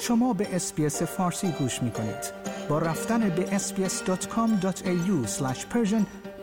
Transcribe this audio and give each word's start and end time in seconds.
شما 0.00 0.32
به 0.32 0.56
SBS 0.56 1.02
فارسی 1.02 1.48
گوش 1.52 1.82
می 1.82 1.90
کنید. 1.90 2.32
با 2.68 2.78
رفتن 2.78 3.28
به 3.28 3.58
sbs.com.au 3.58 5.28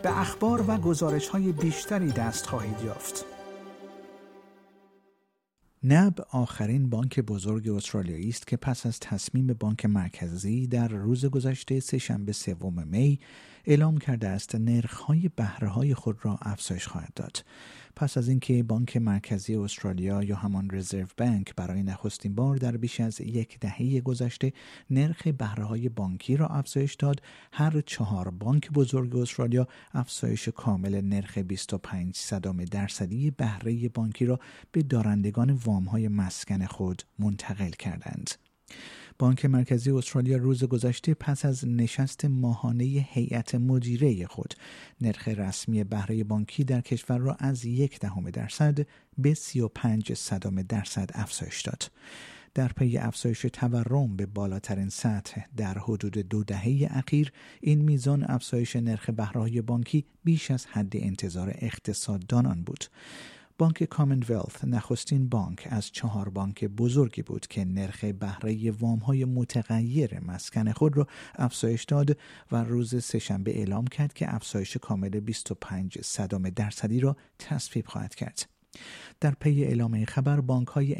به 0.02 0.20
اخبار 0.20 0.64
و 0.70 0.76
گزارش 0.76 1.28
های 1.28 1.52
بیشتری 1.52 2.12
دست 2.12 2.46
خواهید 2.46 2.80
یافت. 2.84 3.24
NAB 5.84 6.14
آخرین 6.30 6.90
بانک 6.90 7.20
بزرگ 7.20 7.68
استرالیایی 7.68 8.28
است 8.28 8.46
که 8.46 8.56
پس 8.56 8.86
از 8.86 9.00
تصمیم 9.00 9.46
بانک 9.46 9.86
مرکزی 9.86 10.66
در 10.66 10.88
روز 10.88 11.26
گذشته 11.26 11.80
سه‌شنبه 11.80 12.32
سوم 12.32 12.88
می 12.88 13.20
اعلام 13.66 13.98
کرده 13.98 14.28
است 14.28 14.54
نرخ‌های 14.54 15.30
بهره‌های 15.36 15.94
خود 15.94 16.18
را 16.22 16.38
افزایش 16.42 16.86
خواهد 16.86 17.12
داد. 17.16 17.44
پس 17.96 18.18
از 18.18 18.28
اینکه 18.28 18.62
بانک 18.62 18.96
مرکزی 18.96 19.54
استرالیا 19.54 20.22
یا 20.22 20.36
همان 20.36 20.70
Reserve 20.72 21.06
Bank 21.18 21.54
برای 21.54 21.82
نخستین 21.82 22.34
بار 22.34 22.56
در 22.56 22.76
بیش 22.76 23.00
از 23.00 23.20
یک 23.20 23.58
دهه 23.58 24.00
گذشته 24.00 24.52
نرخ 24.90 25.26
بهره‌های 25.28 25.88
بانکی 25.88 26.36
را 26.36 26.46
افزایش 26.46 26.94
داد، 26.94 27.22
هر 27.52 27.80
چهار 27.80 28.30
بانک 28.30 28.70
بزرگ 28.70 29.16
استرالیا 29.16 29.68
افزایش 29.92 30.48
کامل 30.48 31.00
نرخ 31.00 31.38
25 31.38 32.16
صدام 32.16 32.64
درصدی 32.64 33.30
بهره 33.30 33.88
بانکی 33.88 34.26
را 34.26 34.40
به 34.72 34.82
دارندگان 34.82 35.50
وام‌های 35.50 36.08
مسکن 36.08 36.66
خود 36.66 37.02
منتقل 37.18 37.70
کردند. 37.70 38.30
بانک 39.18 39.44
مرکزی 39.44 39.90
استرالیا 39.90 40.36
روز 40.36 40.64
گذشته 40.64 41.14
پس 41.14 41.44
از 41.44 41.68
نشست 41.68 42.24
ماهانه 42.24 42.84
هیئت 42.84 43.54
مدیره 43.54 44.26
خود 44.26 44.54
نرخ 45.00 45.28
رسمی 45.28 45.84
بهره 45.84 46.24
بانکی 46.24 46.64
در 46.64 46.80
کشور 46.80 47.18
را 47.18 47.34
از 47.38 47.64
یک 47.64 47.98
دهم 47.98 48.30
درصد 48.30 48.86
به 49.18 49.34
35 49.34 50.12
صدام 50.12 50.62
درصد 50.62 51.10
افزایش 51.14 51.62
داد. 51.62 51.90
در 52.54 52.68
پی 52.68 52.98
افزایش 52.98 53.46
تورم 53.52 54.16
به 54.16 54.26
بالاترین 54.26 54.88
سطح 54.88 55.40
در 55.56 55.78
حدود 55.78 56.18
دو 56.18 56.44
دهه 56.44 56.88
اخیر 56.90 57.32
این 57.60 57.82
میزان 57.82 58.24
افزایش 58.28 58.76
نرخ 58.76 59.10
بهره 59.10 59.62
بانکی 59.62 60.04
بیش 60.24 60.50
از 60.50 60.66
حد 60.66 60.96
انتظار 60.96 61.54
اقتصاددانان 61.58 62.62
بود 62.62 62.84
بانک 63.58 63.84
کامنولث 63.84 64.64
نخستین 64.64 65.28
بانک 65.28 65.68
از 65.70 65.90
چهار 65.90 66.28
بانک 66.28 66.64
بزرگی 66.64 67.22
بود 67.22 67.46
که 67.46 67.64
نرخ 67.64 68.04
بهره 68.04 68.70
وام 68.70 68.98
های 68.98 69.24
متغیر 69.24 70.20
مسکن 70.20 70.72
خود 70.72 70.96
را 70.96 71.06
افزایش 71.34 71.84
داد 71.84 72.16
و 72.52 72.64
روز 72.64 73.04
سهشنبه 73.04 73.58
اعلام 73.58 73.86
کرد 73.86 74.12
که 74.12 74.34
افزایش 74.34 74.76
کامل 74.76 75.20
25 75.20 75.98
صدام 76.00 76.50
درصدی 76.50 77.00
را 77.00 77.16
تصویب 77.38 77.86
خواهد 77.86 78.14
کرد. 78.14 78.48
در 79.20 79.30
پی 79.40 79.64
اعلام 79.64 80.04
خبر 80.04 80.40
بانک 80.40 80.68
های 80.68 80.94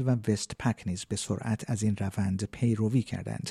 و 0.00 0.16
وست 0.28 0.52
پک 0.58 0.82
نیز 0.86 1.04
به 1.04 1.16
سرعت 1.16 1.70
از 1.70 1.82
این 1.82 1.96
روند 1.96 2.44
پیروی 2.44 3.02
کردند 3.02 3.50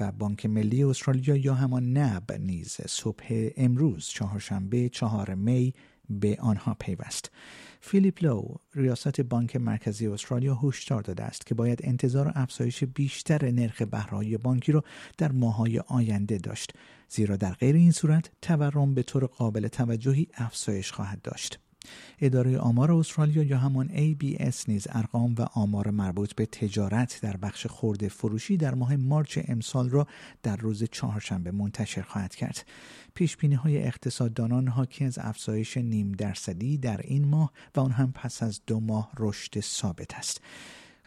و 0.00 0.12
بانک 0.12 0.46
ملی 0.46 0.84
استرالیا 0.84 1.36
یا 1.36 1.54
همان 1.54 1.96
نب 1.96 2.32
نیز 2.32 2.76
صبح 2.86 3.50
امروز 3.56 4.06
چهارشنبه 4.06 4.88
چهار 4.88 5.34
می 5.34 5.74
به 6.10 6.36
آنها 6.40 6.76
پیوست. 6.80 7.30
فیلیپ 7.80 8.24
لو 8.24 8.54
ریاست 8.74 9.20
بانک 9.20 9.56
مرکزی 9.56 10.06
استرالیا 10.06 10.58
هشدار 10.62 11.02
داده 11.02 11.22
است 11.22 11.46
که 11.46 11.54
باید 11.54 11.80
انتظار 11.84 12.32
افزایش 12.34 12.84
بیشتر 12.84 13.50
نرخ 13.50 13.82
بهرهای 13.82 14.38
بانکی 14.38 14.72
را 14.72 14.84
در 15.18 15.32
ماههای 15.32 15.78
آینده 15.78 16.38
داشت 16.38 16.72
زیرا 17.08 17.36
در 17.36 17.52
غیر 17.52 17.76
این 17.76 17.92
صورت 17.92 18.30
تورم 18.42 18.94
به 18.94 19.02
طور 19.02 19.24
قابل 19.24 19.68
توجهی 19.68 20.28
افزایش 20.34 20.92
خواهد 20.92 21.22
داشت. 21.22 21.58
اداره 22.20 22.58
آمار 22.58 22.92
استرالیا 22.92 23.42
یا 23.42 23.58
همان 23.58 23.88
ABS 23.88 24.68
نیز 24.68 24.86
ارقام 24.90 25.34
و 25.38 25.42
آمار 25.54 25.90
مربوط 25.90 26.34
به 26.34 26.46
تجارت 26.46 27.18
در 27.22 27.36
بخش 27.36 27.66
خورده 27.66 28.08
فروشی 28.08 28.56
در 28.56 28.74
ماه 28.74 28.96
مارچ 28.96 29.38
امسال 29.48 29.90
را 29.90 30.06
در 30.42 30.56
روز 30.56 30.84
چهارشنبه 30.84 31.50
منتشر 31.50 32.02
خواهد 32.02 32.34
کرد. 32.34 32.66
پیش 33.14 33.36
بینی 33.36 33.54
های 33.54 33.82
اقتصاددانان 33.86 34.68
حاکی 34.68 35.04
از 35.04 35.18
افزایش 35.18 35.76
نیم 35.76 36.12
درصدی 36.12 36.78
در 36.78 37.00
این 37.04 37.28
ماه 37.28 37.52
و 37.76 37.80
آن 37.80 37.90
هم 37.90 38.12
پس 38.12 38.42
از 38.42 38.60
دو 38.66 38.80
ماه 38.80 39.10
رشد 39.18 39.60
ثابت 39.60 40.14
است. 40.14 40.40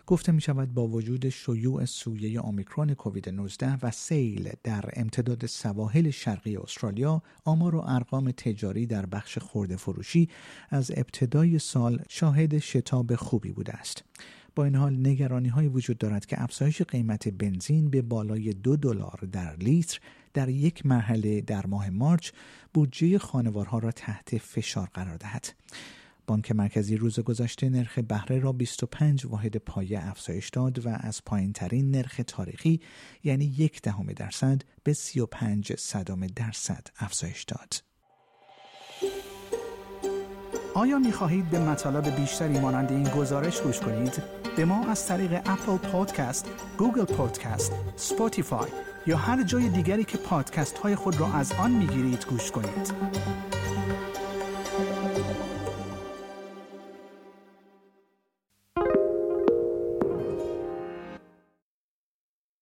گفته 0.08 0.32
می 0.32 0.42
شود 0.42 0.74
با 0.74 0.88
وجود 0.88 1.30
شیوع 1.30 1.86
سویه 1.86 2.40
آمیکرون 2.40 2.94
کووید 2.94 3.30
19 3.30 3.78
و 3.82 3.92
سیل 3.92 4.52
در 4.64 4.90
امتداد 4.94 5.46
سواحل 5.46 6.10
شرقی 6.10 6.58
استرالیا 6.58 7.22
آمار 7.46 7.76
و 7.76 7.84
ارقام 7.86 8.32
تجاری 8.32 8.86
در 8.86 9.06
بخش 9.06 9.38
خورده 9.38 9.76
فروشی 9.76 10.30
از 10.70 10.92
ابتدای 10.96 11.60
سال 11.60 12.02
شاهد 12.10 12.60
شتاب 12.60 13.16
خوبی 13.16 13.52
بوده 13.52 13.74
است. 13.74 14.04
با 14.56 14.66
این 14.66 14.76
حال 14.76 15.08
نگرانی 15.08 15.50
های 15.50 15.68
وجود 15.68 15.98
دارد 15.98 16.26
که 16.26 16.44
افزایش 16.44 16.82
قیمت 16.82 17.28
بنزین 17.28 17.90
به 17.90 18.02
بالای 18.02 18.54
دو 18.54 18.76
دلار 18.76 19.20
در 19.32 19.56
لیتر 19.56 20.00
در 20.34 20.50
یک 20.50 20.86
مرحله 20.86 21.42
در 21.42 21.66
ماه 21.66 21.90
مارچ 21.90 22.32
بودجه 22.74 23.18
خانوارها 23.18 23.80
را 23.80 23.92
تحت 23.92 24.38
فشار 24.38 24.90
قرار 24.94 25.18
دهد. 25.18 25.48
بانک 26.28 26.52
مرکزی 26.52 26.98
روز 26.98 27.20
گذشته 27.20 27.70
نرخ 27.70 28.00
بهره 28.00 28.40
را 28.40 28.52
25 28.52 29.26
واحد 29.26 29.58
پایه 29.58 30.10
افزایش 30.10 30.50
داد 30.50 30.86
و 30.86 30.90
از 30.90 31.22
پایین 31.26 31.54
ترین 31.54 31.92
نرخ 31.92 32.22
تاریخی 32.28 32.80
یعنی 33.24 33.46
یک 33.46 33.82
دهم 33.82 34.06
درصد 34.06 34.62
به 34.84 34.94
35 34.94 35.74
صدام 35.74 36.28
درصد 36.28 36.88
افزایش 37.00 37.44
داد. 37.44 37.74
آیا 40.76 41.00
می 41.00 41.12
خواهید 41.12 41.50
به 41.50 41.60
مطالب 41.60 42.16
بیشتری 42.16 42.60
مانند 42.60 42.92
این 42.92 43.04
گزارش 43.04 43.62
گوش 43.62 43.80
کنید؟ 43.80 44.24
به 44.58 44.66
ما 44.66 44.88
از 44.88 45.08
طریق 45.08 45.34
Apple 45.46 45.78
Podcasts، 45.78 46.50
Google 46.78 47.06
Podcasts، 47.06 47.72
Spotify 47.96 48.70
یا 49.08 49.18
هر 49.18 49.44
جای 49.44 49.70
دیگری 49.70 50.04
که 50.04 50.18
پادکست 50.18 50.78
های 50.78 50.96
خود 50.96 51.20
را 51.20 51.34
از 51.34 51.52
آن 51.52 51.72
می 51.72 51.88
گیرید 51.88 52.26
گوش 52.26 52.52
کنید؟ 52.52 52.94